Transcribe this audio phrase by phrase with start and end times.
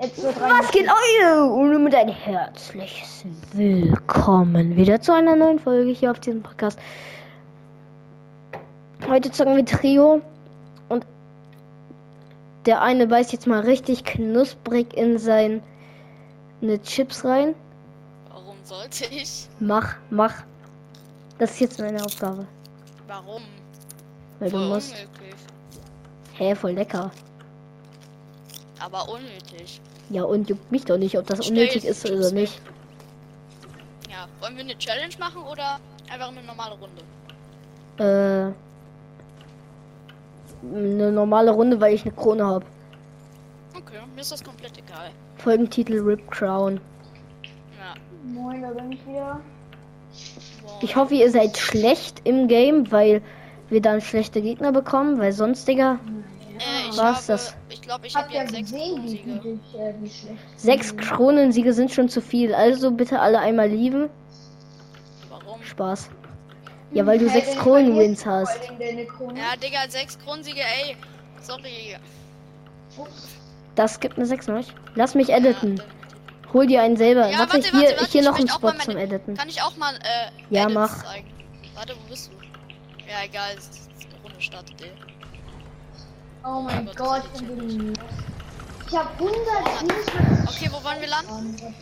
[0.00, 0.22] Jetzt.
[0.24, 1.44] Was geht Leute?
[1.44, 6.78] Und mit ein herzliches Willkommen wieder zu einer neuen Folge hier auf diesem Podcast.
[9.08, 10.22] Heute zocken wir Trio
[10.88, 11.04] und
[12.66, 15.60] der eine beißt jetzt mal richtig knusprig in seine
[16.82, 17.54] Chips rein.
[18.30, 19.48] Warum sollte ich?
[19.58, 20.34] Mach, mach.
[21.38, 22.46] Das ist jetzt meine Aufgabe.
[23.06, 23.42] Warum?
[24.38, 24.94] Weil du Voll musst.
[24.94, 25.40] unmöglich.
[26.34, 27.10] Hä, voll lecker.
[28.78, 29.80] Aber unnötig.
[30.10, 32.60] Ja, und juckt mich doch nicht, ob das Schnell unnötig ist oder nicht.
[34.10, 35.78] Ja, wollen wir eine Challenge machen oder
[36.12, 37.02] einfach eine normale Runde?
[37.98, 38.52] Äh.
[40.62, 42.66] Eine normale Runde, weil ich eine Krone habe.
[43.74, 45.10] Okay, mir ist das komplett egal.
[45.38, 46.80] Folgentitel Rip Crown.
[47.78, 47.94] Ja.
[48.24, 49.40] Moin, da bin ich wieder.
[50.62, 50.82] Wow.
[50.82, 53.22] Ich hoffe, ihr seid schlecht im Game, weil
[53.70, 55.98] wir dann schlechte Gegner bekommen, weil sonst, Digga, äh,
[56.92, 57.54] ich war's habe, das?
[57.68, 59.38] Ich glaube, ich Ich hab habe ja jetzt sechs gesehen, wie Siege.
[59.40, 59.60] gut
[60.04, 62.54] ich, äh, sechs Kronensiege sind schon zu viel.
[62.54, 64.10] Also bitte alle einmal lieben.
[65.28, 65.62] Warum?
[65.62, 66.10] Spaß.
[66.92, 68.60] Ja, weil du Hey, sechs Kronen-Wins hast.
[69.16, 69.38] Krone.
[69.38, 70.96] Ja, Digga, sechs Kronsiege, ey.
[71.40, 71.96] Sorry.
[73.76, 74.74] Das gibt eine 6 noch.
[74.94, 75.76] Lass mich editen.
[75.76, 75.84] Ja,
[76.52, 77.28] Hol dir einen selber.
[77.30, 78.94] Ja, warte, warte, hier, warte, warte, hier ich noch ein möchte auch Spot mal zum
[78.94, 79.36] meine- Editen.
[79.36, 81.04] Kann ich auch mal, äh, Ja, Edits mach.
[81.04, 81.30] zeigen?
[81.76, 82.36] Warte, wo bist du?
[83.08, 84.90] Ja, egal, es ist- die Runde startet, ey.
[86.44, 87.92] Oh mein Gott, Gott, ich bin
[88.88, 91.74] Ich hab 127 Okay, wo wollen wir landen?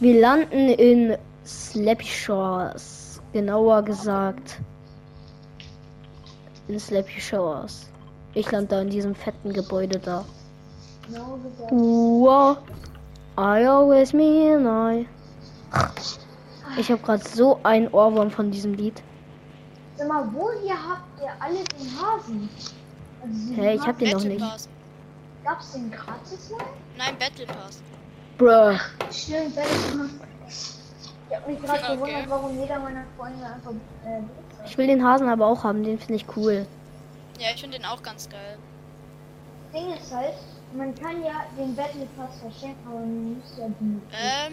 [0.00, 3.20] Wir landen in Slappy Shores.
[3.32, 4.60] Genauer gesagt.
[6.66, 7.88] In Slappy Shores.
[8.34, 10.24] Ich lande da in diesem fetten Gebäude da.
[11.06, 11.38] Genau.
[11.70, 12.58] Wow.
[13.38, 15.06] I always mean I.
[16.76, 19.02] Ich habe gerade so ein Ohrwurm von diesem Lied.
[19.96, 22.48] Sag mal, woher habt ihr alle den Hasen?
[23.54, 24.40] Hä, ich hab den noch nicht.
[24.40, 24.68] Pass.
[25.44, 26.64] Gab's den gratis mal?
[26.96, 27.82] Nein, Battle Pass.
[28.38, 28.78] Bruh.
[29.12, 30.08] Stimmt, Battle
[30.44, 30.78] Pass.
[31.30, 31.94] Ich hab mich gerade Okay.
[31.96, 33.70] gewundert, warum jeder meiner Freunde einfach
[34.04, 34.20] äh.
[34.66, 36.66] Ich will den Hasen aber auch haben, den finde ich cool.
[37.38, 38.58] Ja, ich finde den auch ganz geil.
[39.74, 40.34] Ding ist halt,
[40.76, 44.52] man kann ja den Battle Pass verschenken, aber man muss ja die Ähm.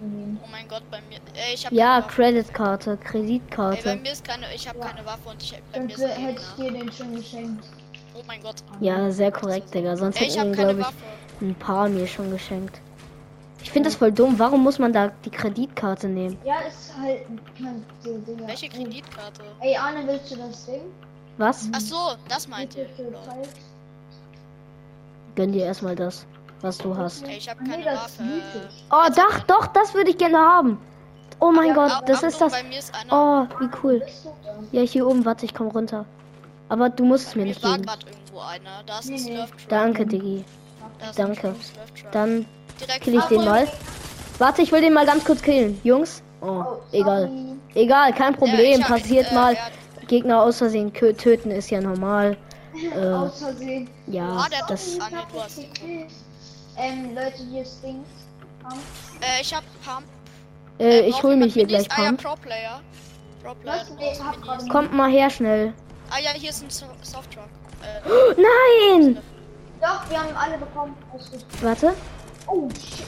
[0.00, 0.40] Nehmen.
[0.42, 1.18] Oh mein Gott, bei mir.
[1.34, 2.08] Äh, ich habe Ja, Waffe.
[2.16, 3.96] Kreditkarte, Ey, bei Kreditkarte.
[3.96, 4.52] mir ist keine.
[4.54, 4.86] Ich habe Ja.
[4.86, 7.64] keine Waffe und ich bei Dann mir ist hätte ich dir den schon geschenkt.
[8.14, 8.56] Oh mein Gott.
[8.80, 9.96] Ja, sehr korrekt, Digga.
[9.96, 10.94] Sonst Ey, ich keine glaube ich, Waffe.
[11.40, 12.80] ein paar mir schon geschenkt.
[13.62, 14.38] Ich finde das voll dumm.
[14.38, 16.36] Warum muss man da die Kreditkarte nehmen?
[16.44, 17.20] Ja, ist halt
[17.60, 18.48] man, so Dinger.
[18.48, 19.42] Welche Kreditkarte?
[19.60, 20.82] Ey, Arne, willst du das Ding?
[21.36, 21.68] Was?
[21.72, 21.96] Ach so,
[22.28, 22.84] das meint ihr.
[22.84, 23.22] Bitte für Lol.
[23.24, 23.48] Zeit.
[25.36, 26.26] Gönn dir erstmal das,
[26.62, 27.24] was du hast.
[27.26, 28.68] Ey, ich habe Nee, keine das ist Waffe.
[28.90, 30.78] Oh, doch, doch, das würde ich gerne haben.
[31.38, 32.52] Oh mein Ja, Gott, das ist Achtung, das.
[32.62, 33.48] Bei mir ist einer.
[33.50, 34.02] Oh, wie cool.
[34.72, 36.06] Ja, hier oben, warte, ich komme runter.
[36.68, 37.86] Aber du musst es mir mir nicht war geben.
[37.86, 38.82] gerade irgendwo einer.
[38.86, 39.44] Da ist ein Nee, nee.
[39.68, 40.44] Danke, Diggi.
[40.98, 41.54] Da ist danke.
[42.10, 42.46] Dann
[43.02, 43.68] kill ich den mal.
[44.38, 45.78] Warte, ich will den mal ganz kurz killen.
[45.84, 46.22] Jungs.
[46.40, 47.30] Oh, Oh, egal.
[47.74, 48.82] Egal, kein Problem.
[48.82, 49.54] hab- Passiert äh, mal.
[49.54, 52.36] er- Gegner aus Versehen töten ist ja normal.
[52.94, 53.88] Äh, Aus Versehen.
[54.06, 54.98] ja, Ah, der das.
[55.00, 55.58] Ah, nee, du hast.
[56.78, 58.06] Ähm, Leute, hier ist Dings.
[58.62, 58.80] Pump.
[59.20, 60.06] Äh, ich hab Pump.
[60.78, 62.22] Äh, ich braucht hol mich hier gleich Ah, ja, Pump.
[62.22, 62.80] Pro Player.
[63.42, 63.84] Pro Player.
[64.44, 64.68] Was?
[64.68, 65.72] Kommt mal her schnell.
[66.10, 67.48] Ah ja, hier ist ein So- Soft Truck.
[67.82, 69.18] Äh, Nein!
[69.80, 70.94] Doch, wir haben alle bekommen.
[71.62, 71.94] Warte.
[72.46, 73.06] Oh, shit.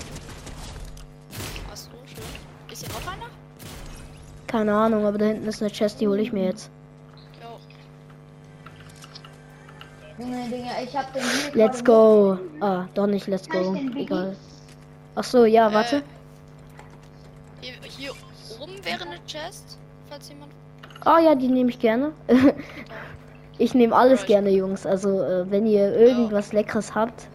[2.06, 2.24] schön.
[2.72, 3.26] Ist hier noch einer?
[4.46, 6.70] Keine Ahnung, aber da hinten ist eine Chest, die hole ich mir jetzt.
[7.42, 7.58] Jo.
[10.18, 12.38] Junge, Digga, ich hab den hier Let's go.
[12.60, 13.74] Ah, doch nicht let's ich go.
[13.96, 14.36] Egal.
[15.14, 15.96] Ach so, ja, warte.
[15.96, 16.02] Äh,
[17.60, 18.10] hier, hier
[18.60, 20.52] oben wäre eine Chest, falls jemand.
[21.06, 22.12] Oh ja, die nehme ich gerne.
[23.58, 24.86] ich nehme alles gerne, Jungs.
[24.86, 27.28] Also, äh, wenn ihr irgendwas Leckeres habt.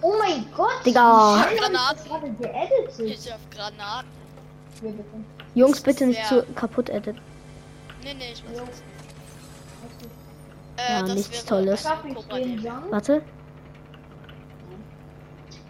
[0.00, 0.86] Oh mein Gott.
[0.86, 1.44] Digga.
[1.48, 3.04] schnell man Granaten.
[3.04, 4.10] Ich hab Granaten.
[4.80, 5.04] Hier, bitte.
[5.54, 7.20] Jungs, bitte nicht zu kaputt editen.
[8.04, 8.97] Nee, nee, ich weiß nicht.
[10.78, 11.84] Ja, Äh, das nichts wäre Tolles.
[12.90, 13.22] Warte.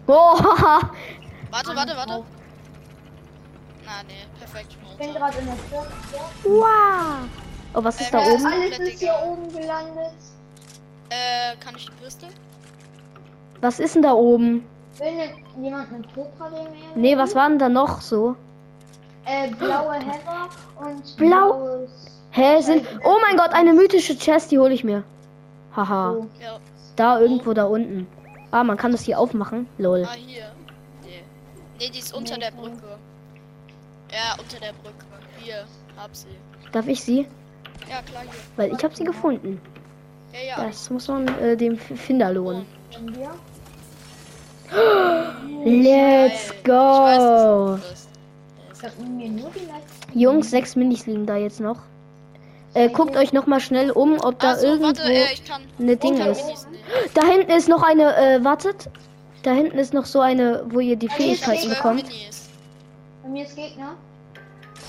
[0.07, 0.89] Oh, haha.
[1.51, 2.23] Warte, warte, warte.
[3.85, 4.77] Na, nee, perfekt.
[4.91, 5.87] Ich bin gerade in der Stadt.
[6.43, 7.27] wow.
[7.73, 8.45] Oh, was ist da Äh, oben?
[8.45, 10.13] Alles ist hier oben gelandet.
[11.09, 12.31] Äh, kann ich die Pistole?
[13.61, 14.63] Was ist denn da oben?
[14.99, 16.51] Will jemand eine Cobra?
[16.95, 18.35] Nee, was war denn da noch so?
[19.25, 20.49] Äh, blaue Heather
[20.79, 22.18] und Blau- blaues.
[22.31, 22.85] Hä, sind.
[23.03, 25.03] Oh mein Gott, eine mythische Chest, die hole ich mir.
[25.75, 26.11] Haha.
[26.11, 26.27] Oh.
[26.41, 26.59] Ja.
[26.95, 28.07] Da irgendwo da unten.
[28.51, 29.67] Ah, man kann das hier aufmachen.
[29.77, 30.05] Lol.
[30.07, 30.51] Ah, hier.
[31.03, 31.23] Nee.
[31.79, 32.51] Nee, die ist unter Nee, der.
[32.51, 32.97] Brücke.
[34.11, 35.05] Ja, unter der Brücke.
[35.39, 35.65] Hier,
[35.97, 36.27] hab sie.
[36.71, 37.27] Darf ich sie?
[37.89, 38.31] Ja, klar, hier.
[38.57, 39.61] Weil ich habe sie gefunden.
[40.33, 40.67] Ja, ja.
[40.67, 42.65] Das muss man äh, dem Finder lohnen.
[42.99, 43.31] Und wir.
[45.65, 47.77] Let's weiß, go.
[47.77, 48.09] dass du bist.
[48.75, 50.19] Ich hab mir nur die letzten.
[50.19, 51.79] Jungs, sechs Minis liegen da jetzt noch.
[52.75, 55.63] Äh, guckt euch noch mal schnell um, ob da Achso, irgendwo warte, äh, ich kann.
[55.79, 56.67] eine Ding ist.
[57.15, 58.89] Da hinten ist noch eine, äh, wartet.
[59.43, 62.05] Da hinten ist noch so eine, wo ihr die hier ist Fähigkeiten bekommt.
[63.23, 63.95] Bei mir ist Gegner.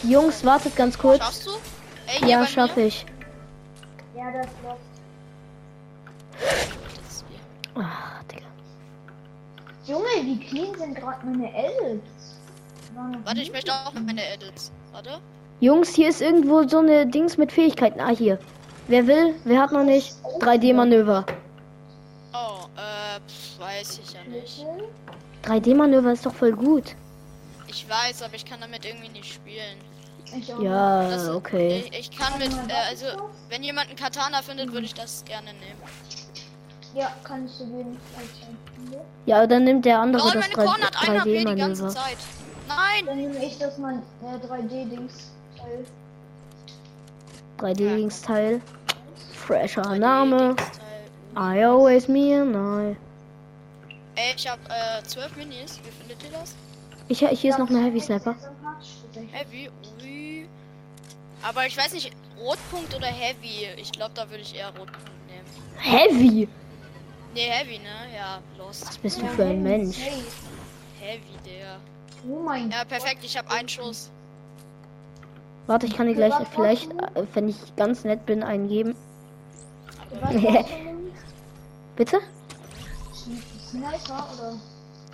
[0.02, 1.18] Jungs, wartet ganz kurz.
[1.22, 1.50] Schaffst du?
[2.06, 2.86] Ey, Ja, bei schaffe mir.
[2.86, 3.06] ich.
[4.16, 4.80] Ja, das läuft.
[7.76, 8.46] Ach, Digga.
[9.86, 12.38] Junge, wie clean sind gerade meine Edits?
[13.24, 14.72] Warte, ich möchte auch meine Edits.
[14.92, 15.20] Warte.
[15.60, 18.00] Jungs, hier ist irgendwo so eine Dings mit Fähigkeiten.
[18.00, 18.38] Ah, hier.
[18.88, 19.34] Wer will?
[19.44, 20.14] Wer hat noch nicht?
[20.40, 21.26] 3D-Manöver.
[22.32, 24.54] Oh, äh, pf, weiß ich ja nicht.
[24.54, 24.88] Schlüssel?
[25.44, 26.94] 3D-Manöver ist doch voll gut.
[27.68, 29.76] Ich weiß, aber ich kann damit irgendwie nicht spielen.
[30.36, 30.70] Ich auch nicht.
[30.70, 31.84] Das- Ja, okay.
[31.92, 33.06] Ich, ich kann mit, äh, also,
[33.48, 35.80] wenn jemand einen Katana findet, würde ich das gerne nehmen.
[36.94, 37.96] Ja, kann ich so geben.
[38.16, 39.00] als ich finde.
[39.26, 41.88] Ja, dann nimmt der andere Oh, das meine Korn hat 1 HP die ganze 3D-Manöver.
[41.90, 42.16] Zeit.
[42.66, 43.06] Nein!
[43.06, 45.30] Dann nehme ich das mein äh, 3D-Dings.
[45.60, 45.84] Teil.
[47.58, 48.60] 3D-Dings-Teil.
[49.32, 50.30] Fresher 3D Name.
[50.30, 50.80] Dingsteil.
[51.36, 52.96] I always me and I.
[54.16, 55.80] Ey, ich hab äh, 12 Minis.
[55.84, 56.54] Wie findet ihr das?
[57.08, 58.36] Ich, hier ist noch eine Heavy Sniper.
[59.32, 59.70] Heavy,
[60.00, 60.46] ui.
[61.42, 63.66] Aber ich weiß nicht, Rotpunkt oder Heavy?
[63.76, 65.46] Ich glaube, da würde ich eher Rotpunkt nehmen.
[65.76, 66.48] Heavy?
[67.34, 68.14] Ne, Heavy, ne?
[68.14, 68.82] Ja, los.
[68.86, 69.98] Was bist du für ein Mensch?
[71.00, 71.78] Heavy, der.
[72.28, 74.10] Oh mein Ja, perfekt, ich habe einen Schuss.
[75.70, 78.96] Warte, ich kann dir gleich vielleicht, äh, wenn ich ganz nett bin, einen geben.
[80.10, 81.12] Was brauchst du denn?
[81.94, 82.18] Bitte?
[83.68, 84.54] Sniper oder?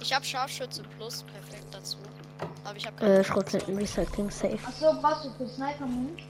[0.01, 1.99] Ich habe Scharfschütze plus, perfekt dazu.
[2.65, 4.59] Aber ich habe Äh, Schrotflinten Recycling Safe.
[4.67, 6.21] Achso, was du für Sniper Mund?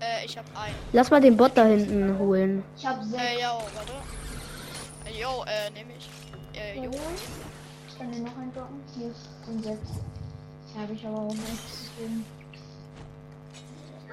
[0.00, 0.74] Äh, ich habe einen.
[0.94, 2.64] Lass mal den Bot da hinten holen.
[2.78, 3.22] Ich hab sechs.
[3.22, 3.92] Äh, yo, warte.
[5.04, 6.08] Äh, yo, äh, nehme ich.
[6.58, 6.90] Äh, jo.
[7.86, 8.80] Ich kann dir noch einen droppen.
[8.96, 9.10] Hier
[9.44, 9.90] sind sechs.
[10.74, 11.64] Ja, habe ich aber auch nicht.
[11.98, 12.24] Deswegen.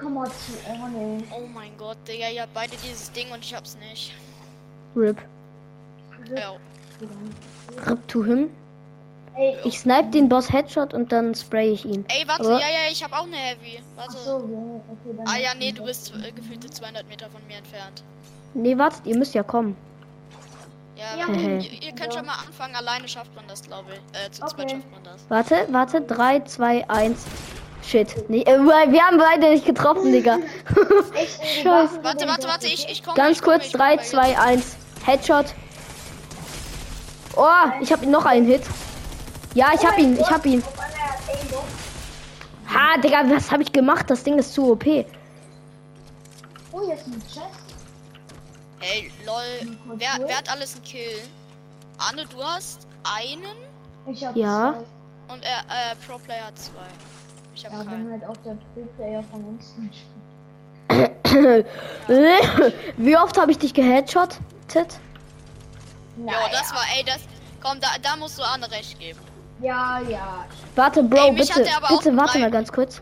[0.02, 1.22] Komm mal zu Orne.
[1.30, 4.12] Oh mein Gott, Digga, ihr habt beide dieses Ding und ich hab's nicht.
[4.96, 5.18] RIP.
[6.36, 6.52] Ja.
[7.86, 8.50] RIP to him.
[9.34, 12.04] Ey, Ich snipe den Boss Headshot und dann spray ich ihn.
[12.08, 13.80] Ey, warte, Aber- ja, ja, ich habe auch eine Heavy.
[13.96, 14.10] Warte.
[14.10, 15.26] achso, ja, okay, dann.
[15.26, 18.02] Ah ja, nee, du bist äh, gefühlte 200 Meter von mir entfernt.
[18.54, 19.74] Nee, wartet, ihr müsst ja kommen.
[20.96, 21.34] Ja, Ja.
[21.34, 22.76] ihr, ihr könnt schon mal anfangen.
[22.76, 24.20] Alleine schafft man das, glaube ich.
[24.20, 24.68] Äh, zu zweit Okay.
[24.76, 25.24] schafft man das.
[25.30, 27.24] Warte, warte, 3, 2, 1.
[27.82, 28.28] Shit.
[28.28, 30.38] Nee, äh, wir haben beide nicht getroffen, Digga.
[31.62, 31.98] Scheiße.
[32.02, 33.16] Warte, warte, warte, ich, ich komme.
[33.16, 34.76] Ganz ich komme, kurz, ich 3, komme 2, 1.
[35.04, 35.46] Headshot.
[37.36, 37.46] Oh,
[37.80, 38.62] ich habe noch einen Hit.
[39.54, 40.62] Ja, ich hab ihn, ich hab ihn.
[42.72, 44.08] Ha, Digga, was habe ich gemacht?
[44.08, 44.84] Das Ding ist zu OP.
[46.72, 47.40] Oh, hier ist ein Chest.
[48.78, 49.76] Hey, lol.
[49.96, 51.18] Wer, wer hat alles einen Kill?
[51.98, 53.44] Anne, du hast einen
[54.06, 54.74] Ich hab Ja.
[55.26, 55.34] zwei.
[55.34, 56.80] und er, äh, Pro Player hat zwei.
[57.54, 58.10] Ich hab Ja, keinen.
[58.10, 59.74] halt auch der Pro-Player von uns.
[62.96, 64.38] Wie oft habe ich dich geheadshottet?
[66.18, 67.20] Jo, das war, ey, das.
[67.62, 69.18] Komm, da, da musst du Anne recht geben.
[69.60, 70.44] Ja, ja.
[70.74, 73.00] Warte, Bro, Ey, mich bitte, hat aber auch bitte, warte mal ganz kurz.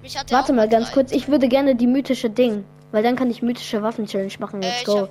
[0.00, 0.94] Mich hat der Warte mal ganz drei.
[0.94, 1.12] kurz.
[1.12, 4.62] Ich würde gerne die mythische Ding, weil dann kann ich mythische Waffen-Challenge machen.
[4.62, 5.00] Äh, Let's ich go.
[5.02, 5.08] hab-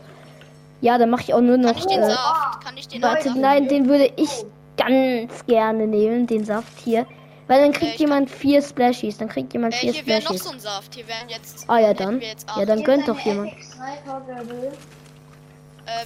[0.81, 1.77] Ja, dann mache ich auch nur Kann noch.
[1.77, 2.65] ich den Äh, Saft?
[2.65, 4.43] Kann ich den warte, nein, den würde ich
[4.77, 7.05] ganz gerne nehmen, den Saft hier.
[7.51, 9.17] Weil dann kriegt ich jemand vier Splashies.
[9.17, 10.43] Dann kriegt jemand Äh, vier hier wäre noch Splashies.
[10.45, 10.95] so ein Saft.
[10.95, 11.65] Hier wären jetzt.
[11.67, 12.21] Ah, ja, dann.
[12.21, 13.51] Ja, dann Hier gönnt doch jemand.
[13.51, 13.55] Äh,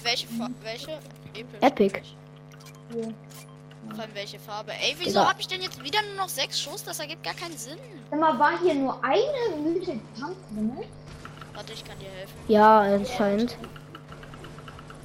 [0.02, 0.92] welche Fa welche?
[1.36, 1.62] Episch.
[1.62, 2.02] Epic.
[2.92, 3.14] Hier.
[3.94, 4.72] Vor allem welche Farbe?
[4.72, 6.84] Ey, wieso habe ich denn jetzt wieder nur noch sechs Schuss?
[6.84, 7.78] Das ergibt gar keinen Sinn.
[8.10, 10.72] Sag mal, war hier nur eine Mythic Tank drin?
[11.54, 12.34] Warte, ich kann dir helfen.
[12.48, 13.56] Ja, anscheinend.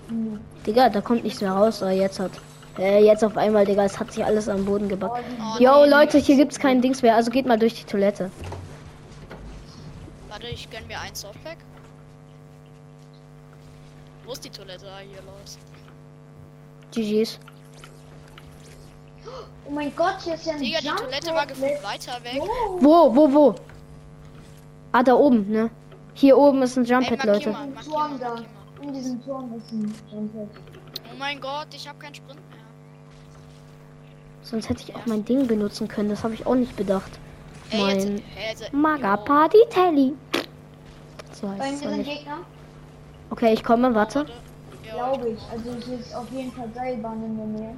[0.09, 0.40] Hm.
[0.66, 1.82] Digga, da kommt nichts mehr raus.
[1.82, 2.32] Aber jetzt hat.
[2.80, 5.22] Äh, jetzt auf einmal, Digga, es hat sich alles am Boden gebackt.
[5.38, 5.90] Oh, Yo, nee.
[5.90, 7.14] Leute, hier gibt's kein Dings mehr.
[7.14, 8.30] Also geht mal durch die Toilette.
[10.30, 11.58] Warte, ich gönn mir ein Softpack.
[14.25, 14.87] Wo ist die Toilette?
[14.87, 15.58] Ah, hier los.
[16.92, 17.38] GG's.
[19.66, 22.40] Oh mein Gott, hier ist ja ein Digga, die Toilette war gefühlt weiter weg.
[22.78, 23.54] Wo, wo, wo?
[24.92, 25.70] Ah, da oben, ne?
[26.14, 27.50] Hier oben ist ein Ey, Jump Pad, markier Leute.
[27.50, 28.44] mal, mal, mal.
[28.82, 30.49] In diesem Turm ist ein Jump Pad.
[31.12, 32.60] Oh mein Gott, ich habe keinen Sprint mehr.
[34.42, 36.09] Sonst hätte ich auch mein Ding benutzen können.
[36.09, 37.11] Das habe ich auch nicht bedacht.
[37.70, 40.14] Ey, Mein jetzt, Maga Party Telly.
[41.32, 42.11] So heißt es nicht.
[42.11, 42.38] Gegner,
[43.30, 44.20] Okay, ich komme, warte.
[44.20, 44.32] warte.
[44.88, 44.97] Jo.
[44.97, 45.38] glaube ich.
[45.52, 47.76] Also hier ist auf jeden Fall Seilbahn in der Nähe.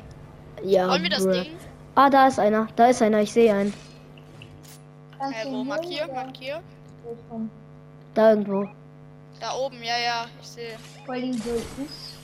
[0.62, 1.28] Ja, Wollen wir das.
[1.28, 1.46] Ding?
[1.94, 2.68] Ah, da ist einer.
[2.76, 3.20] Da ist einer.
[3.20, 3.74] Ich sehe einen.
[5.46, 6.60] Ihn Markier, markier.
[8.14, 8.66] Da irgendwo.
[9.40, 10.76] Da oben, ja, ja, ich sehe.
[11.04, 12.16] Vor allem so ist.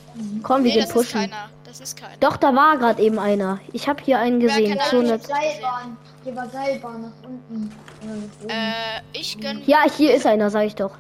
[0.43, 1.21] Komm, wir Nee, gehen das ist pushen.
[1.21, 1.51] keiner.
[1.65, 2.17] Das ist keiner.
[2.21, 3.61] Doch, da war gerade eben einer.
[3.73, 4.79] Ich habe hier einen gesehen.
[4.91, 5.19] So eine...
[5.19, 5.97] Seilbahn.
[6.25, 7.71] Hier war Seilbahn nach unten.
[8.03, 8.49] Oben.
[8.49, 9.63] Äh, ich gönn.
[9.67, 10.93] Ja, hier ist einer, sag ich doch.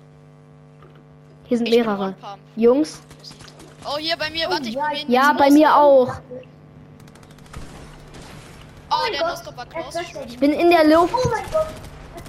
[1.46, 2.14] Hier sind ich mehrere.
[2.56, 3.00] Jungs.
[3.84, 4.48] Oh, hier bei mir.
[4.50, 6.14] Warte, ich ja, ihn Ja, bei mir auch.
[8.90, 10.00] Oh, mein der Gott, Nostop war besser.
[10.26, 11.14] Ich bin in der Luft.
[11.14, 11.66] Oh mein Gott.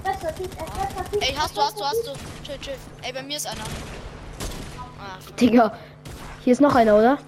[0.04, 2.12] Er ist besser, er besser, Ey, hast du, hast du, hast du.
[2.46, 2.74] Chill, chill.
[3.02, 3.60] Ey, bei mir ist einer.
[4.98, 5.18] Ah.
[5.38, 5.72] Digga.
[6.44, 7.18] Hier ist noch einer, oder?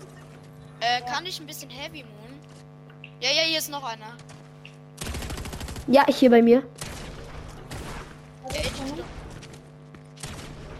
[0.81, 2.41] Äh, kann ich ein bisschen Heavy Moon?
[3.21, 4.17] Ja, ja, hier ist noch einer.
[5.89, 6.63] Ja, hier bei mir.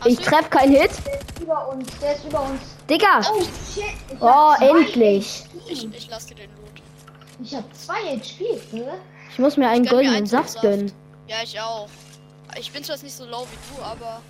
[0.05, 0.91] Ich Hast du- treff keinen Hit.
[1.07, 2.61] Der ist über uns, der ist über uns.
[2.91, 3.21] Digga.
[3.33, 3.85] Oh shit.
[4.11, 5.45] Ich Oh, endlich.
[5.69, 6.83] Ich, ich lass dir den Loot.
[7.43, 8.95] Ich hab zwei HP, ne?
[9.31, 10.63] Ich muss mir einen Ich goldenen einen Saft Saft.
[10.63, 10.93] gönnen.
[11.29, 11.89] Ja, ich auch.
[12.59, 14.21] Ich bin zwar jetzt nicht so low wie du, aber.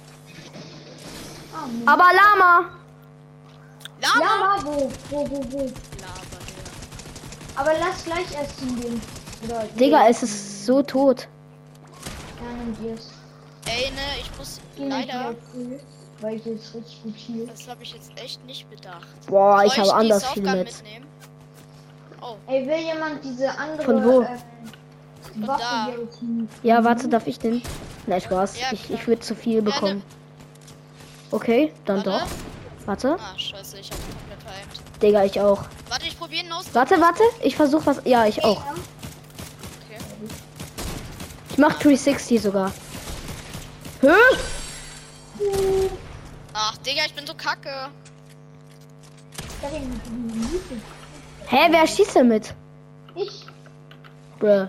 [1.52, 1.82] Mann.
[1.87, 2.68] Aber Lama.
[4.02, 4.21] Lama!
[4.21, 5.59] Ja, mal wo, wo, wo, wo.
[5.59, 7.56] Lava, Digga.
[7.56, 9.00] Aber lass gleich erst hingehen.
[9.44, 11.28] Oder Digga, es ist so tot.
[12.40, 12.90] Ja.
[13.73, 15.35] Ey, ne, ich muss Geh leider.
[16.21, 17.47] Weil ich jetzt richtig gut hier.
[17.47, 19.06] Das habe ich jetzt echt nicht bedacht.
[19.26, 20.66] Boah, Soll ich habe anders viel mit.
[20.66, 21.06] mitnehmen?
[22.21, 24.21] Oh, Ey, will jemand diese andere Von wo?
[24.23, 25.49] Da.
[25.49, 25.92] Waffe?
[26.62, 27.62] Ja, warte, darf ich den?
[28.06, 28.61] Nein, Spaß.
[28.61, 30.02] Ja, Ich, ich würde zu viel bekommen.
[31.30, 32.11] Okay, dann Warte.
[32.11, 32.51] doch.
[32.87, 33.17] Warte.
[33.21, 35.03] ah, scheiße, ich habe komplett.
[35.03, 35.65] Digga, ich auch.
[35.89, 36.67] Warte, ich probiere ihn aus.
[36.73, 37.23] Warte, warte.
[37.43, 38.01] Ich versuche was.
[38.05, 38.61] Ja, ich auch.
[38.61, 39.99] Okay.
[41.51, 42.73] Ich mach 360 sogar.
[44.01, 44.09] Hä?
[46.55, 47.89] Ach, Digga, ich bin so kacke.
[51.47, 52.55] Hä, wer schießt denn mit?
[53.15, 53.47] Ich,
[54.39, 54.67] Bruh.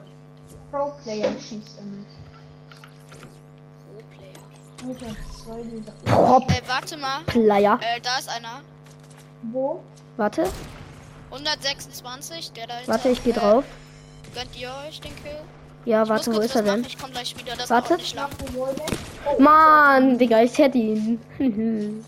[0.71, 2.07] Pro-Player, schießt damit.
[4.83, 5.91] Zwei dieser.
[6.05, 6.49] Prop.
[6.51, 7.21] Ey, warte mal.
[7.25, 7.79] Player.
[7.81, 8.61] Äh, da ist einer.
[9.43, 9.81] Wo?
[10.17, 10.43] Warte,
[11.31, 13.63] 126, der da warte, ich gehe Äh, drauf.
[14.35, 15.35] Gönnt ihr euch den Kill?
[15.85, 16.83] Ja, Ich warte, wo ist er denn?
[16.83, 17.55] Ich komm gleich wieder.
[17.55, 17.95] Das Warte.
[17.95, 19.43] nicht denn?
[19.43, 21.19] Mann, Digga, ich hätte ihn.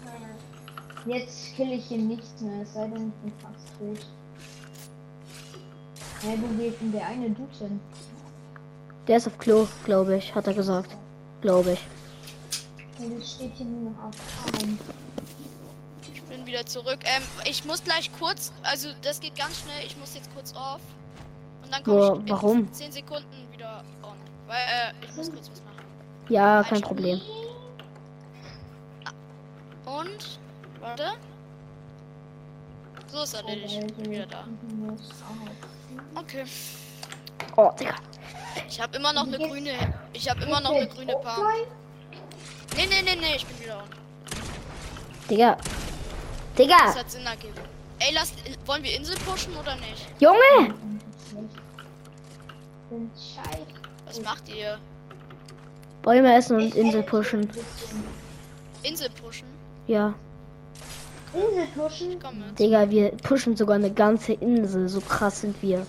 [1.05, 4.07] Jetzt kill ich hier nichts mehr, es sei denn, ich bin fast tot.
[6.23, 7.79] Ja, wo geht denn der eine Dude hin?
[9.07, 10.95] Der ist auf Klo, glaube ich, hat er gesagt.
[11.41, 11.79] Glaube ich.
[12.99, 14.79] Ja, das steht hier nur noch auf Arm.
[16.13, 16.99] Ich bin wieder zurück.
[17.03, 19.85] Ähm, ich muss gleich kurz, also das geht ganz schnell.
[19.85, 20.81] Ich muss jetzt kurz off.
[21.63, 22.71] Und dann komme ich in warum?
[22.71, 24.17] 10 Sekunden wieder on.
[24.47, 25.85] Weil, äh, ich muss kurz was machen.
[26.29, 27.19] Ja, kein Problem.
[29.85, 30.39] Und,
[30.79, 31.13] warte.
[33.07, 33.83] So ist erledigt.
[33.87, 34.45] Ich bin wieder da.
[36.15, 36.43] Okay.
[37.55, 37.95] Oh, Digga.
[38.67, 39.71] Ich habe immer noch eine grüne.
[40.13, 41.45] Ich habe immer noch eine grüne Palm.
[42.75, 43.89] Nee, nee, nee, nee, ich bin wieder on.
[45.29, 45.55] Digga.
[45.55, 45.65] Das
[46.57, 46.95] Digga.
[46.95, 47.53] hat Sinn ergeben.
[47.99, 48.33] Ey, lass,
[48.65, 50.05] wollen wir Insel pushen oder nicht?
[50.19, 50.73] Junge.
[54.05, 54.77] Was macht ihr?
[56.01, 57.49] Bäume essen und Insel pushen.
[58.83, 59.47] Insel pushen?
[59.87, 60.13] Ja.
[61.33, 62.55] Insel pushen?
[62.59, 64.87] Digga, wir pushen sogar eine ganze Insel.
[64.89, 65.85] So krass sind wir.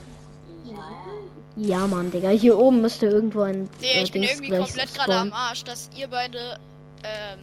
[1.57, 2.29] Ja, Mann, Digga.
[2.31, 3.69] Hier oben müsste irgendwo ein.
[3.81, 5.33] Nee, äh, ich bin Dings irgendwie komplett gerade am.
[5.33, 6.59] Arsch, dass ihr beide
[7.07, 7.41] ähm,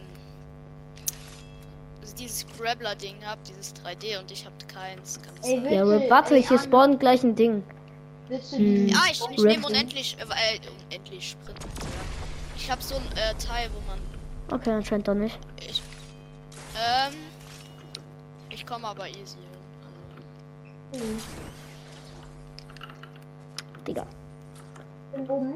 [2.00, 5.18] also dieses Grabbler-Ding habt, dieses 3D und ich hab keins.
[5.42, 6.58] Ey, Ja, aber warte, ey, hier
[6.98, 7.62] gleich ein Ding.
[8.28, 8.88] Hm.
[8.88, 11.68] die Ja, ich, ich Rap nehme unendlich, äh, äh, unendlich Sprinten.
[11.80, 11.86] Ja.
[12.56, 13.98] Ich hab so ein äh, Teil, wo man.
[14.50, 15.38] Okay, anscheinend doch nicht.
[15.60, 15.82] Ich,
[16.74, 17.14] ähm.
[18.50, 19.36] Ich komme aber easy
[20.92, 21.00] hin.
[21.00, 21.20] Hm,
[23.86, 24.06] Digga.
[25.12, 25.48] bin oben?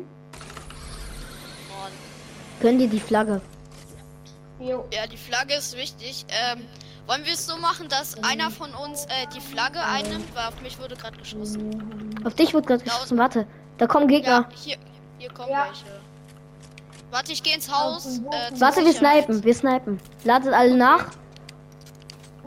[1.69, 1.93] Mann.
[2.61, 3.41] Gönn dir die Flagge.
[4.61, 4.85] Jo.
[4.93, 6.27] Ja, die Flagge ist wichtig.
[6.29, 6.65] Ähm,
[7.07, 10.61] wollen wir es so machen, dass einer von uns äh, die Flagge einnimmt, weil auf
[10.63, 12.21] mich wurde gerade geschossen.
[12.25, 13.17] Auf dich wird gerade geschossen.
[13.19, 13.47] Warte.
[13.79, 14.49] Da kommen Ja, Gegner.
[14.57, 14.77] hier,
[15.19, 15.67] hier kommen Ja.
[15.67, 15.87] welche.
[17.11, 18.19] Warte, ich gehe ins Haus.
[18.19, 19.43] Äh, Warte, wir snipen.
[19.43, 19.99] Wir snipen.
[20.25, 21.07] Ladet alle nach.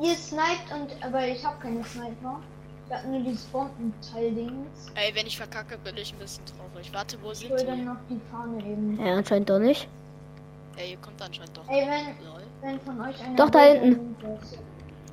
[0.01, 2.39] Ihr sniped und aber ich habe keine Sniper.
[2.89, 4.91] Ich hab nur dieses Bombenteil-Dings.
[4.95, 6.91] Ey, wenn ich verkacke, bin ich ein bisschen traurig.
[6.93, 7.85] Warte, wo Ich sind hol dann die?
[7.85, 8.99] noch die Fahne eben.
[9.05, 9.87] Ja, anscheinend doch nicht.
[10.81, 11.67] Ey, hier kommt anscheinend doch.
[11.69, 12.15] Ey, wenn,
[12.61, 13.35] wenn von euch einer.
[13.35, 14.15] Doch, da hinten.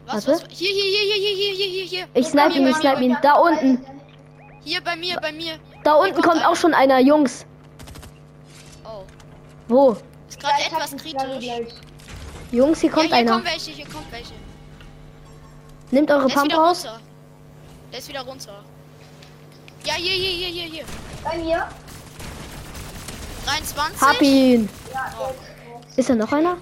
[0.07, 0.43] Was, Warte.
[0.43, 0.49] was?
[0.49, 2.09] Hier, hier, hier, hier, hier, hier, hier, hier.
[2.15, 3.17] Ich snipe ihn, ich snipe ihn.
[3.21, 3.85] Da unten.
[4.65, 5.59] Hier bei mir, bei mir.
[5.85, 7.01] Da unten kommt auch schon einer.
[7.01, 7.45] Jungs.
[8.85, 9.03] Oh.
[9.69, 9.97] Wo?
[10.29, 11.75] Ist Ja, gerade hab etwas kritisch.
[12.51, 13.33] Jungs, hier Ja, kommt hier einer.
[13.33, 14.35] kommen welche, hier kommen welche.
[15.91, 16.87] Nehmt eure Pump raus.
[16.87, 17.01] runter.
[17.93, 18.65] Der ist wieder runter.
[19.85, 20.85] Ja, hier, hier, hier, hier, hier.
[21.23, 21.69] Bei mir?
[23.45, 24.01] 23.
[24.01, 24.69] Hab ihn.
[24.95, 25.35] Ja, Oh.
[25.99, 26.57] Ist da noch einer?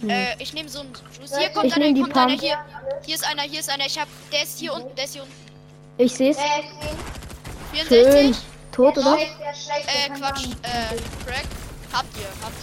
[0.00, 0.12] Nee.
[0.14, 1.36] Äh, ich nehme so einen Juice.
[1.36, 2.56] Hier kommt Ich einer, hier kommt einer, hier.
[3.04, 3.84] Hier ist einer, hier ist einer.
[3.84, 5.34] Ich hab, der ist hier unten, der ist hier unten.
[5.98, 6.38] Ich seh's.
[6.38, 8.02] Der ist den.
[8.02, 8.34] Schön.
[8.34, 8.36] 64.
[8.72, 9.18] Tot, der oder?
[9.18, 10.96] Äh, Quatsch, äh,
[11.26, 11.44] Crack.
[11.92, 12.56] Habt ihr, habt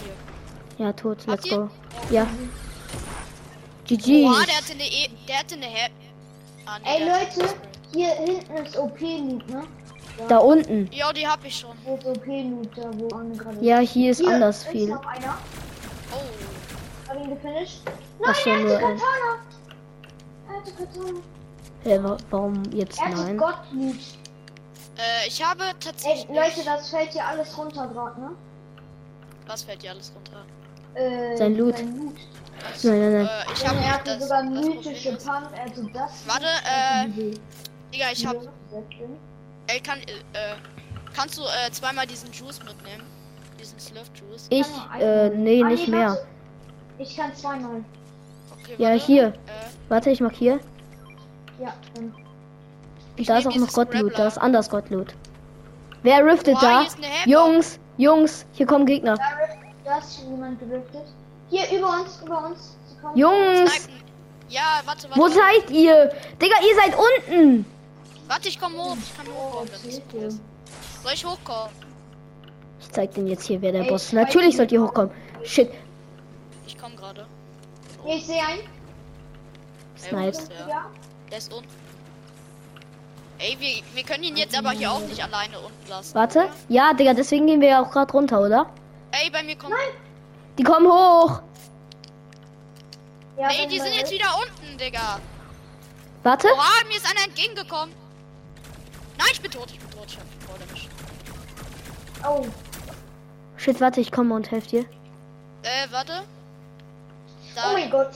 [0.78, 0.84] ihr.
[0.84, 1.18] Ja, tot.
[1.18, 1.58] Habt Let's ihr?
[1.58, 1.70] go.
[2.10, 2.26] Ja.
[3.86, 4.24] GG.
[4.24, 5.90] Boah, der hatte eine E, der hatte eine Her
[6.66, 7.54] ah, nee, Ey der hat Leute,
[7.94, 9.62] hier hinten ist OP-Loot, ne?
[10.28, 10.90] Da unten.
[10.92, 11.76] Ja, die hab ich schon.
[11.84, 13.08] Wo ist OP-Loot, da wo
[13.60, 14.88] Ja, hier ist Hier anders ist viel.
[14.88, 15.38] noch einer.
[16.14, 17.08] Oh.
[17.08, 17.80] Hab ihn gefinisht.
[18.24, 18.96] Ach Nein, so, er nur hatte ein.
[18.98, 19.38] Katana.
[20.48, 21.18] Er hatte Katana.
[21.84, 23.36] Hä, wa- warum jetzt Er nein?
[23.36, 23.96] Gottloot.
[24.96, 26.28] Äh, ich habe Ey, tatsächlich.
[26.28, 28.30] Leute, das fällt hier alles runter gerade, ne?
[29.46, 30.44] Was fällt dir alles runter?
[30.94, 31.76] Äh, Sein Loot.
[31.76, 32.14] Sein Loot.
[32.84, 33.26] Nein, nein, nein.
[33.26, 36.12] Äh, ich Er habe hatte das, sogar das mythische Pump, hatte das.
[36.26, 37.08] Warte, äh,
[37.92, 38.36] Digga, ich hab.
[38.40, 39.08] Sätze.
[39.66, 40.54] Ey, kann, äh,
[41.14, 43.02] kannst du äh, zweimal diesen Juice mitnehmen?
[44.50, 44.66] Ich,
[45.00, 46.18] äh, nee, Ah, nicht mehr.
[46.98, 47.84] Ich kann zweimal.
[48.52, 49.26] Okay, Ja, hier.
[49.28, 49.32] Äh,
[49.88, 50.60] Warte, ich markiere.
[51.60, 52.14] Ja, dann.
[53.16, 54.18] ich Da ist auch noch Gottloot.
[54.18, 55.14] Da ist anders Gottloot.
[56.02, 56.80] Wer riftet Boah, da?
[57.24, 57.32] hier.
[57.34, 59.16] Jungs, Jungs, hier kommen Gegner.
[59.84, 61.04] Da, ist jemand gedriftet.
[61.50, 62.76] Hier, über uns, über uns.
[63.14, 63.88] Jungs.
[64.48, 65.20] Ja, warte, warte.
[65.20, 66.10] wo seid ihr?
[66.40, 67.66] Digga, ihr seid unten.
[68.28, 68.96] Warte, ich komm hoch.
[68.98, 69.68] Ich kann Oh, hochkommen.
[69.82, 70.16] Hilfe.
[70.26, 70.40] ist.
[71.02, 71.70] Soll ich hochkommen?
[72.84, 74.12] Ich zeig denen jetzt hier, wer der Ey, Boss ist.
[74.12, 75.10] Natürlich sollt ihr hochkommen.
[75.42, 75.70] Shit.
[76.66, 77.26] Ich komm gerade.
[78.04, 78.60] Hier, ich sehe einen.
[78.60, 80.38] Ey, Snipes.
[80.38, 80.68] ist der?
[80.68, 80.86] Ja.
[81.30, 81.68] Der ist unten.
[83.38, 86.14] Ey, wir, wir können ihn jetzt aber hier auch nicht alleine unten lassen.
[86.14, 86.38] Warte.
[86.40, 86.48] oder?
[86.68, 88.66] Ja, Digga, deswegen gehen wir ja auch gerade runter, oder?
[89.10, 89.74] Ey, bei mir kommt.
[90.58, 91.40] Die kommen hoch.
[93.38, 94.18] ja Ey, die sind jetzt ist.
[94.18, 95.18] wieder unten, Digga.
[96.22, 96.48] Warte.
[96.54, 97.94] Oha, mir ist einer entgegengekommen.
[99.18, 100.06] Nein, ich bin tot, ich bin tot.
[100.06, 100.88] Ich hab vor der Misch.
[102.26, 102.46] Oh,
[103.64, 104.80] Shit, warte, ich komme und helfe dir.
[105.62, 106.12] Äh, warte.
[106.20, 108.10] oh Da, mein Gott.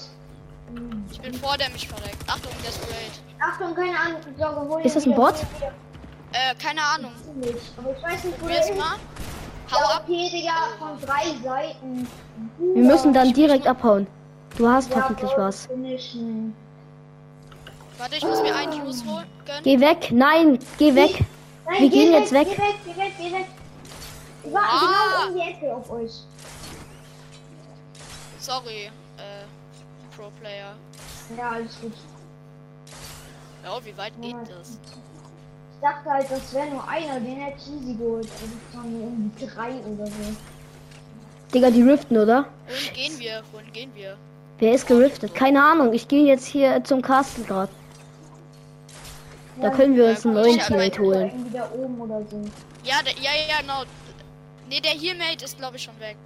[1.10, 2.18] ich bin vor der mich verreckt.
[2.26, 3.22] Achtung, der ist great.
[3.40, 4.20] Achtung, keine Ahnung.
[4.38, 5.36] Sorge, hol Ist das ein Bot?
[6.32, 7.12] Äh, keine Ahnung.
[7.40, 8.76] Ich weiß nicht, wo der ist.
[8.76, 8.96] mal.
[9.72, 10.06] Hau Ja, ab.
[10.06, 12.06] Digga, von drei Seiten.
[12.58, 14.06] Wir müssen dann direkt abhauen.
[14.58, 15.64] Du hast hoffentlich Bro, was.
[15.66, 16.54] finishen.
[17.96, 19.24] Warte, ich muss mir einen Juice holen.
[19.62, 20.10] Geh weg.
[20.12, 21.24] Nein, geh weg.
[21.64, 22.48] Nein, Wir geh gehen jetzt weg.
[22.50, 23.46] Geh weg, geh weg, geh weg.
[24.44, 24.80] Wir warten Ah.
[24.80, 26.12] genau um die Ecke auf euch.
[28.40, 28.84] Sorry,
[29.18, 29.44] äh,
[30.16, 30.74] Pro Player.
[31.36, 31.92] Ja, alles gut.
[33.64, 34.38] Ja, wie weit geht Ja.
[34.58, 34.70] das?
[34.70, 38.28] Ich dachte halt, das wäre nur einer, den hätte ich easy geholt.
[38.40, 40.12] Also es waren nur irgendwie drei oder so.
[41.54, 42.46] Digga, die riften, oder?
[42.66, 43.42] Wohin gehen wir?
[43.52, 44.16] Wohin gehen wir?
[44.58, 45.34] Wer ist geriftet?
[45.34, 45.92] Keine Ahnung.
[45.92, 47.72] Ich gehe jetzt hier zum Castle gerade.
[49.60, 51.30] Da können wir uns einen neuen ich Teammate holen.
[51.52, 51.58] So.
[52.84, 53.82] Ja, ja, ja, genau.
[54.68, 56.16] Ne, der Healmate ist, glaube ich, schon weg.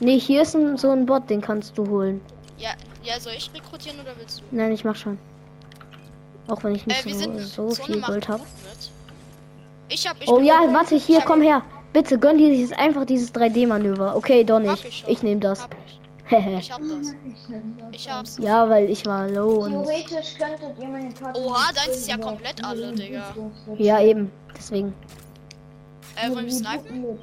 [0.00, 2.20] Nee, hier ist ein, so ein Bot, den kannst du holen.
[2.56, 2.70] Ja,
[3.02, 4.44] ja, soll ich rekrutieren oder willst du?
[4.50, 5.18] Nein, ich mach schon.
[6.48, 8.42] Auch wenn ich nicht Äh, so, so viel Gold habe.
[9.88, 11.62] Ich hab, ich Oh ja, warte, hier, komm her.
[11.92, 14.14] Bitte gönn dir dieses, einfach dieses 3D-Manöver.
[14.16, 14.84] Okay, doch Hab nicht.
[14.84, 15.04] ich.
[15.06, 15.62] Ich nehme das.
[15.62, 15.98] Hab ich.
[16.58, 17.14] Ich hab das.
[17.92, 18.36] Ich hab's.
[18.38, 19.70] ja, weil ich war low und.
[19.70, 21.14] Theoretisch könntet ihr meine.
[21.34, 23.34] Oha, deins ist ja komplett alle, Digga.
[23.78, 24.30] Ja, eben.
[24.54, 24.92] Deswegen.
[26.20, 27.18] Äh, wollen wir die snipen?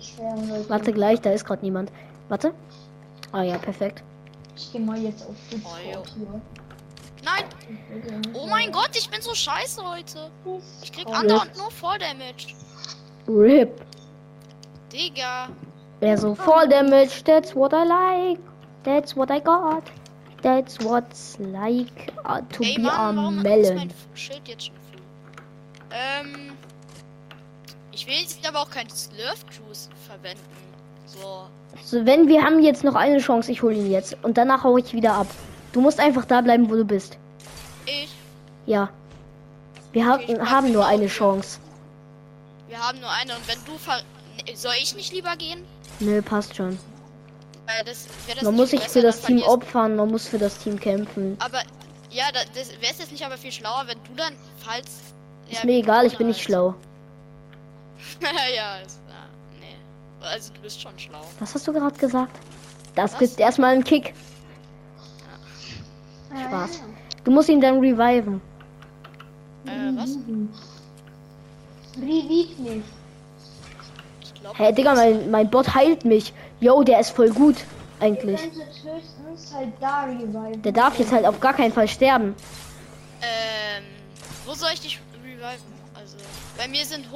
[0.70, 1.92] Warte gleich, da ist gerade niemand.
[2.30, 2.54] Warte.
[3.32, 4.04] Ah ja, perfekt.
[4.56, 5.56] Ich geh mal jetzt auf Oh.
[5.56, 6.42] Discord hier.
[7.24, 7.44] Nein!
[8.34, 10.30] Oh mein Gott, ich bin so scheiße heute.
[10.84, 12.54] Ich krieg Oh, andauernd nur Fall Damage.
[13.28, 13.82] RIP.
[14.94, 15.50] Digga.
[16.02, 18.40] Ja, so Fall Damage, that's what I like.
[18.84, 19.84] That's what I got.
[20.44, 23.76] That's what's like uh, to Ey, be Mann, a warum ist melon.
[23.76, 25.02] mein Schild jetzt schon voll?
[25.92, 26.52] Ähm.
[27.96, 30.44] Ich will jetzt aber auch kein Slurf Juice verwenden.
[31.08, 31.48] So.
[31.84, 34.18] So, wenn wir haben jetzt noch eine Chance, ich hole ihn jetzt.
[34.22, 35.28] Und danach hau ich wieder ab.
[35.72, 37.18] Du musst einfach da bleiben, wo du bist.
[37.86, 38.10] Ich.
[38.66, 38.90] Ja.
[39.94, 41.08] Wir ha Okay, haben nur eine.
[41.08, 41.60] Chance.
[42.68, 44.02] Wir haben nur eine und wenn du ver.
[44.56, 45.64] Soll ich nicht lieber gehen?
[46.02, 46.78] Nö, passt schon.
[47.86, 50.78] Das das Man muss sich für das Team verlierst- opfern, man muss für das Team
[50.80, 51.38] kämpfen.
[51.40, 51.62] Aber
[52.12, 54.88] ja, da, das wäre es jetzt nicht aber viel schlauer, wenn du dann falls.
[55.50, 56.76] Ist ja, mir wie egal, ich bin nicht schlau.
[58.56, 59.28] ja, ist, ja,
[59.60, 59.76] nee.
[60.22, 61.22] Also du bist schon schlau.
[61.40, 62.38] Was hast du gerade gesagt?
[62.96, 63.20] Das Was?
[63.20, 64.14] gibt erstmal einen Kick.
[66.48, 66.82] Spaß.
[67.24, 68.42] Du musst ihn dann reviven.
[69.66, 70.18] Äh, was?
[71.98, 72.84] Reviv mich.
[74.22, 74.58] Ich glaube.
[74.58, 76.34] Hä, Digga, mein, mein Bot heilt mich.
[76.60, 77.56] Yo, der ist voll gut.
[78.00, 78.42] Eigentlich.
[79.54, 80.08] halt da.
[80.64, 82.36] Der darf jetzt halt auf gar keinen Fall sterben.
[83.22, 83.84] Ähm,
[84.46, 85.74] wo soll ich dich reviven?
[85.96, 86.18] Also,
[86.58, 87.12] bei mir sind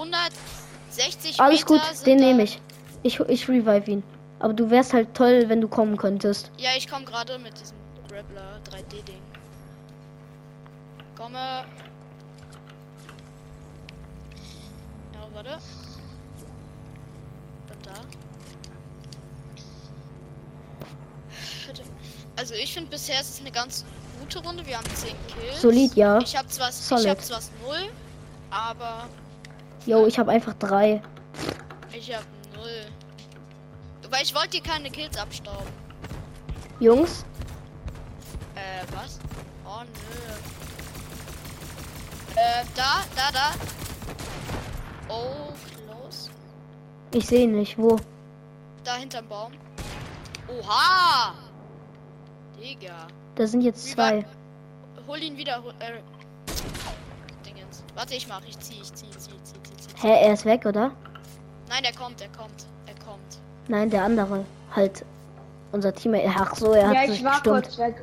[0.99, 2.61] 160 Alles Meter gut, den nehme ich.
[3.03, 4.03] Ich, ich revive ihn.
[4.39, 6.51] Aber du wärst halt toll, wenn du kommen könntest.
[6.57, 7.77] Ja, ich komme gerade mit diesem
[8.09, 9.21] Grappler 3D-Ding.
[11.17, 11.37] Komme.
[15.13, 15.57] Ja, warte.
[17.69, 17.91] Und da.
[22.37, 23.83] Also ich finde bisher ist es eine ganz
[24.21, 24.65] gute Runde.
[24.65, 25.61] Wir haben 10 Kills.
[25.61, 26.19] Solid, ja.
[26.19, 27.09] Ich habe zwar, ich Solid.
[27.09, 27.77] hab zwar 0,
[28.49, 29.09] aber
[29.85, 31.01] Jo, ich habe einfach drei.
[31.93, 32.63] ich habe 0.
[34.09, 35.67] Weil ich wollte dir keine Kills abstauben.
[36.79, 37.25] Jungs,
[38.55, 39.19] Äh, was?
[39.65, 40.33] Oh, nö.
[42.35, 43.51] Äh, da, da, da.
[45.13, 45.51] Oh,
[45.85, 46.29] close.
[47.13, 47.97] ich sehe nicht, wo.
[48.83, 49.51] Da hinterm Baum.
[50.47, 51.33] Oha!
[52.59, 53.07] Digga.
[53.35, 54.17] Da sind jetzt Wie zwei.
[54.23, 55.61] war- Hol ihn wieder.
[55.63, 55.99] Hol, äh,
[57.45, 57.83] Dingens.
[57.95, 58.41] Warte, ich mach.
[58.47, 59.31] Ich zieh, ich zieh, ich zieh,
[60.01, 60.91] Hä, er ist weg, oder?
[61.67, 62.65] Nein, der kommt, der kommt.
[62.87, 63.39] Er kommt.
[63.67, 64.45] Nein, der andere.
[64.75, 65.03] Halt.
[65.71, 66.29] Unser Teammate.
[66.35, 67.63] Ach so, er hat Ja, ich war gestürmt.
[67.65, 67.95] kurz weg.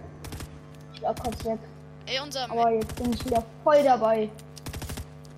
[0.94, 1.58] Ich war kurz weg.
[2.06, 2.44] Ey, unser.
[2.50, 4.28] Aber jetzt bin ich wieder voll dabei.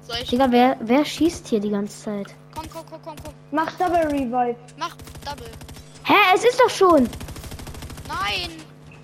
[0.07, 0.29] Soll ich.
[0.29, 2.27] Digga, wer, wer schießt hier die ganze Zeit?
[2.55, 3.35] Komm, komm, komm, komm, komm.
[3.51, 4.57] Mach Double Revive.
[4.77, 4.95] Mach
[5.25, 5.51] Double.
[6.05, 7.09] Hä, es ist doch schon.
[8.09, 8.51] Nein!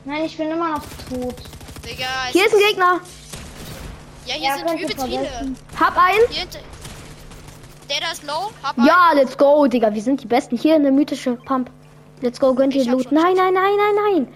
[0.04, 1.36] Nein, ich bin immer noch tot.
[1.86, 3.00] Digga, Hier ist ein Gegner.
[4.26, 5.28] Ja, hier Ja, sind übelst viele.
[5.78, 6.48] Hab einen.
[7.88, 8.50] Der da ist low.
[8.62, 8.86] Hab einen.
[8.86, 9.92] Ja, let's go, Digga.
[9.92, 10.56] Wir sind die Besten.
[10.56, 11.70] Hier eine mythische Pump.
[12.20, 13.12] Let's go, gönnt ihr Ich hab Loot.
[13.12, 13.94] Nein, nein, nein, nein,
[14.24, 14.34] nein.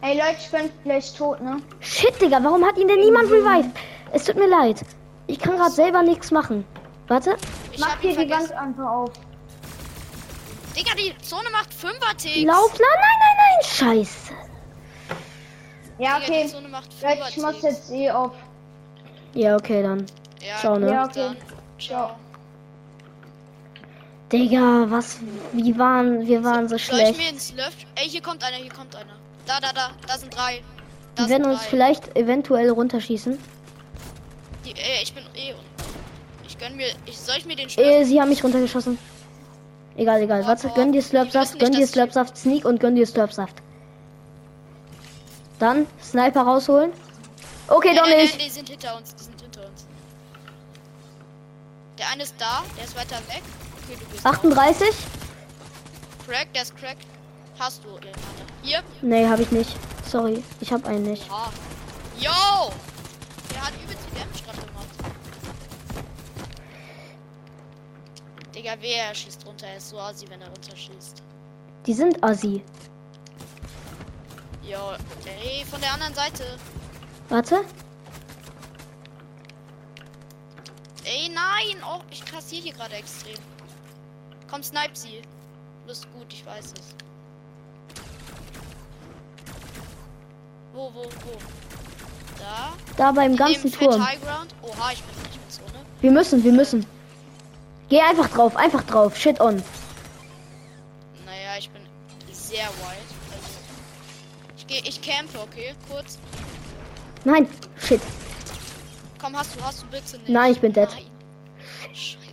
[0.00, 1.58] Ey Leute, ich bin gleich tot, ne?
[1.80, 3.70] Shit, Digga, warum hat ihn denn niemand revived?
[4.10, 4.84] Es tut mir leid.
[5.28, 6.64] Ich kann gerade selber nichts machen.
[7.06, 7.36] Warte.
[7.70, 8.28] Ich Mach hier die.
[8.28, 9.10] Wand einfach auf.
[10.76, 12.42] Digga, die Zone macht 5er Ticks.
[12.44, 12.72] Lauf.
[12.72, 14.04] Nein, nein, nein, nein.
[14.04, 14.32] Scheiße.
[15.98, 16.42] Ja, Digga, okay.
[16.44, 18.32] die Zone macht 5er Leute, ich muss jetzt eh auf.
[19.34, 20.06] Ja, okay, dann.
[20.40, 20.90] Ja, Ciao, ne?
[20.90, 21.12] Ja, okay.
[21.14, 21.36] dann.
[21.78, 22.10] Ciao.
[24.32, 25.18] Digga, was.
[25.52, 26.26] Wie waren.
[26.26, 27.18] Wir waren so ich schlecht.
[27.18, 27.74] mir ins Löff...
[27.94, 29.12] Ey, hier kommt einer, hier kommt einer.
[29.46, 29.90] Da, da, da.
[30.06, 30.62] Da sind drei.
[31.14, 31.68] Da Die werden uns drei.
[31.68, 33.38] vielleicht eventuell runterschießen.
[34.64, 35.54] Die, ey, ich bin eh...
[36.46, 36.86] Ich gönn mir...
[37.04, 37.86] Ich, soll ich mir den Schlöff...
[37.86, 38.98] Äh, sie haben mich runtergeschossen.
[39.96, 40.40] Egal, egal.
[40.40, 40.74] Boah, Warte, boah.
[40.74, 43.56] gönn dir Slurpsaft, gönn dir Slurpsaft, Sneak und gönn dir Slurpsaft.
[45.58, 46.92] Dann Sniper rausholen.
[47.68, 48.40] Okay, doch nicht.
[48.40, 49.14] die sind hinter uns.
[49.14, 49.86] Die sind hinter uns.
[51.98, 52.62] Der eine ist da.
[52.76, 53.42] Der ist weiter weg.
[53.92, 54.88] Okay, du bist 38?
[54.88, 54.96] down.
[56.26, 56.96] Crack, der ist crack.
[57.58, 57.98] Hast du.
[58.62, 58.82] Hier.
[59.02, 59.76] Nee, habe ich nicht.
[60.08, 61.28] Sorry, ich habe einen nicht.
[61.30, 61.52] Oha.
[62.18, 62.72] Yo!
[63.50, 64.88] Der hat übelst viel Damage gerade gemacht.
[68.54, 69.66] Digga, wer schießt runter?
[69.66, 71.22] Er ist so assi, wenn er runterschießt.
[71.86, 72.62] Die sind assi.
[74.62, 74.92] Yo,
[75.26, 76.44] ey, von der anderen Seite.
[77.28, 77.64] Warte.
[81.04, 81.82] Ey, nein!
[81.84, 83.38] Oh, ich kassiere hier gerade extrem.
[84.52, 85.22] Komm, snipe sie.
[85.22, 86.94] Du bist gut, ich weiß es.
[90.74, 91.38] Wo, wo, wo?
[92.38, 92.74] Da?
[92.98, 94.02] Da beim ganzen Turm.
[94.02, 95.86] Oha, ich bin nicht mit Zone.
[96.02, 96.84] Wir müssen, wir müssen.
[97.88, 99.16] Geh einfach drauf, einfach drauf.
[99.16, 99.62] Shit on.
[101.24, 101.80] Naja, ich bin
[102.30, 103.08] sehr wide.
[103.32, 103.58] Also,
[104.58, 105.74] ich gehe, ich campe, okay?
[105.88, 106.18] Kurz.
[107.24, 108.02] Nein, shit.
[109.18, 110.28] Komm, hast du, hast du bitte nicht.
[110.28, 110.90] Nein, ich bin dead.
[110.90, 111.06] Nein.
[111.94, 112.31] Scheiße.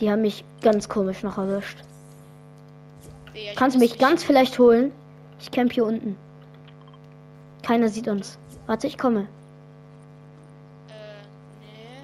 [0.00, 1.78] Die haben mich ganz komisch noch erwischt.
[3.34, 4.92] Ich Kannst du mich ganz vielleicht holen?
[5.40, 6.16] Ich camp hier unten.
[7.62, 8.38] Keiner sieht uns.
[8.66, 9.28] Warte, ich komme.
[10.88, 10.92] Äh,
[11.60, 11.96] nee.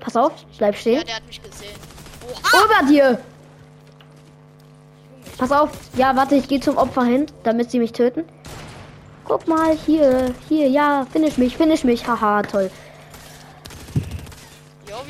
[0.00, 0.98] Pass auf, bleib stehen.
[0.98, 1.76] Ja, der hat mich gesehen.
[2.30, 2.64] Oha!
[2.64, 3.18] Über dir!
[5.38, 5.70] Pass auf.
[5.96, 8.24] Ja, warte, ich gehe zum Opfer hin, damit sie mich töten.
[9.26, 12.06] Guck mal, hier, hier, ja, finish mich, finish mich.
[12.06, 12.70] Haha, toll.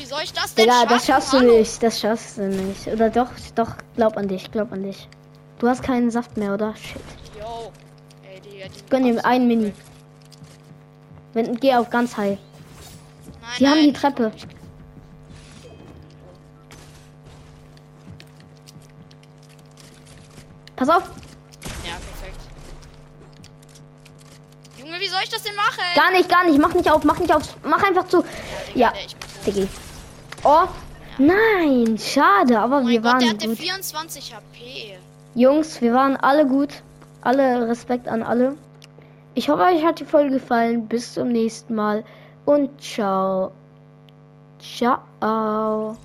[0.05, 0.89] Wie soll ich das denn Digga, schaffen?
[0.91, 1.57] das schaffst du Hallo?
[1.57, 2.87] nicht, das schaffst du nicht.
[2.89, 5.09] Oder doch, doch, glaub an dich, glaub an dich.
[5.59, 6.77] Du hast keinen Saft mehr, oder?
[6.77, 7.01] Shit.
[7.41, 7.73] Jo.
[8.23, 9.67] Ey, Digga, die Gönn ihm einen Mini.
[9.69, 9.75] weg.
[11.33, 12.37] Wenn, geh auf ganz high.
[12.37, 13.87] Nein, Sie haben nein.
[13.87, 14.31] die Treppe.
[20.77, 21.03] Pass auf.
[21.83, 22.41] Ja, perfekt.
[24.77, 25.81] Junge, wie soll ich das denn machen?
[25.95, 26.59] Gar nicht, gar nicht.
[26.59, 27.57] Mach nicht auf, mach nicht auf.
[27.63, 28.23] Mach einfach zu.
[28.75, 28.93] Ja,
[29.47, 29.63] Digga.
[29.63, 29.69] Diggi.
[30.45, 30.69] Oh.
[31.19, 33.59] Nein, schade, aber Oh wir Gott, der waren hatte gut.
[33.59, 34.99] 24 HP.
[35.35, 36.83] Jungs, wir waren alle gut.
[37.23, 38.57] Alle Respekt an alle.
[39.35, 40.87] Ich hoffe, euch hat die Folge gefallen.
[40.87, 42.05] Bis zum nächsten Mal
[42.45, 43.53] und ciao.
[44.61, 45.97] Ciao.